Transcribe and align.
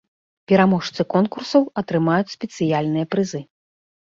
Пераможцы 0.51 1.01
конкурсаў 1.15 1.67
атрымаюць 1.83 2.33
спецыяльныя 2.37 3.05
прызы. 3.13 3.45